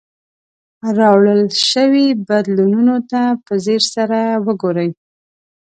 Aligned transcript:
راوړل 0.97 1.41
شوي 1.69 2.07
بدلونونو 2.27 2.95
ته 3.11 3.21
په 3.45 3.53
ځیر 3.65 3.81
سره 3.95 4.19
وګورئ. 4.45 4.89